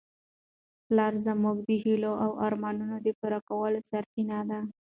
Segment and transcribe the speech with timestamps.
[0.85, 4.59] پلار زموږ د هیلو او ارمانونو د پوره کولو سرچینه ده.